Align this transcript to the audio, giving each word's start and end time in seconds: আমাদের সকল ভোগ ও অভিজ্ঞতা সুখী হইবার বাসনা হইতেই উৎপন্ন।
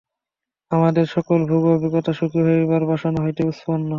আমাদের 0.71 1.05
সকল 1.15 1.39
ভোগ 1.49 1.63
ও 1.65 1.71
অভিজ্ঞতা 1.75 2.11
সুখী 2.13 2.39
হইবার 2.47 2.81
বাসনা 2.89 3.19
হইতেই 3.21 3.49
উৎপন্ন। 3.51 3.85